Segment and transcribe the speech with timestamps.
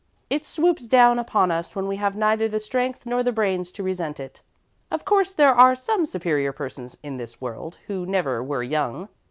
[0.31, 3.83] It swoops down upon us when we have neither the strength nor the brains to
[3.83, 4.41] resent it.
[4.89, 9.09] Of course there are some superior persons in this world who never were young.